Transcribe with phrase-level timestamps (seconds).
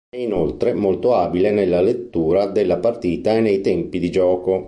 [0.09, 4.59] È inoltre molto abile nella lettura della partita e nei tempi di gioco.